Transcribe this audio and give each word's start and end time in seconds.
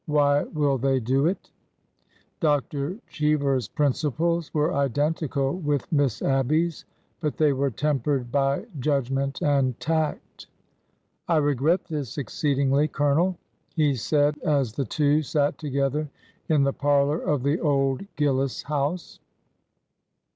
''Why 0.07 0.45
will 0.45 0.79
they 0.79 0.99
do 0.99 1.27
it 1.27 1.51
1'' 2.39 2.39
Dr. 2.41 2.97
Cheever's 3.07 3.67
principles 3.67 4.51
were 4.51 4.73
identical 4.73 5.59
with 5.59 5.91
Miss 5.91 6.23
Ab 6.23 6.47
by 6.49 6.55
's, 6.69 6.85
but 7.19 7.37
they 7.37 7.53
were 7.53 7.69
tempered 7.69 8.31
by 8.31 8.65
judgment 8.79 9.43
and 9.43 9.79
tact." 9.79 10.47
I 11.27 11.37
regret 11.37 11.85
this 11.85 12.17
exceedingly. 12.17 12.87
Colonel,'' 12.87 13.37
he 13.75 13.93
said 13.93 14.39
as 14.39 14.73
the 14.73 14.85
two 14.85 15.21
sat 15.21 15.59
together 15.59 16.09
in 16.49 16.63
the 16.63 16.73
parlor 16.73 17.19
of 17.19 17.43
the 17.43 17.59
old 17.59 18.01
Gillis 18.15 18.63
House. 18.63 19.19